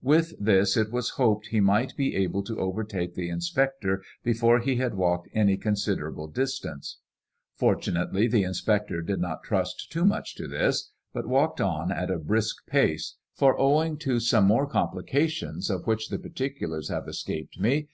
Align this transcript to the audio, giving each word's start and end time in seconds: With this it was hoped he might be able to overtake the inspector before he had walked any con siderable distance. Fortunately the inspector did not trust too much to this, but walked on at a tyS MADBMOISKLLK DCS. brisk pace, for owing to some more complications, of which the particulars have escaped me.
With 0.00 0.32
this 0.40 0.78
it 0.78 0.90
was 0.90 1.10
hoped 1.20 1.48
he 1.48 1.60
might 1.60 1.94
be 1.94 2.16
able 2.16 2.42
to 2.44 2.58
overtake 2.58 3.12
the 3.12 3.28
inspector 3.28 4.02
before 4.22 4.60
he 4.60 4.76
had 4.76 4.94
walked 4.94 5.28
any 5.34 5.58
con 5.58 5.74
siderable 5.74 6.32
distance. 6.32 7.00
Fortunately 7.54 8.26
the 8.26 8.44
inspector 8.44 9.02
did 9.02 9.20
not 9.20 9.42
trust 9.42 9.92
too 9.92 10.06
much 10.06 10.36
to 10.36 10.48
this, 10.48 10.90
but 11.12 11.28
walked 11.28 11.60
on 11.60 11.92
at 11.92 12.04
a 12.10 12.14
tyS 12.16 12.16
MADBMOISKLLK 12.16 12.20
DCS. 12.20 12.26
brisk 12.28 12.66
pace, 12.66 13.14
for 13.34 13.60
owing 13.60 13.98
to 13.98 14.20
some 14.20 14.46
more 14.46 14.66
complications, 14.66 15.68
of 15.68 15.86
which 15.86 16.08
the 16.08 16.18
particulars 16.18 16.88
have 16.88 17.06
escaped 17.06 17.60
me. 17.60 17.90